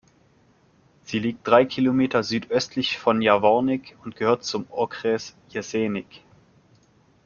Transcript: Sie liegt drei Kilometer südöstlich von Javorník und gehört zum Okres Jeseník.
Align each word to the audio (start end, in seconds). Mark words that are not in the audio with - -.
Sie 1.03 1.19
liegt 1.19 1.47
drei 1.47 1.63
Kilometer 1.63 2.23
südöstlich 2.23 2.97
von 2.97 3.21
Javorník 3.21 3.99
und 4.03 4.15
gehört 4.15 4.43
zum 4.43 4.65
Okres 4.71 5.35
Jeseník. 5.49 6.23